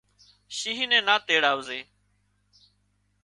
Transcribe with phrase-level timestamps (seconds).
[0.57, 1.79] شينهن نين نا تيڙاوزي